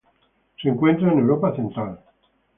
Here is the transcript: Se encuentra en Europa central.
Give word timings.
Se 0.59 0.67
encuentra 0.67 1.11
en 1.13 1.19
Europa 1.19 1.55
central. 1.55 1.99